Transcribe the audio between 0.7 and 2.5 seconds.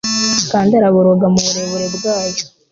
araboroga mu burebure bwayo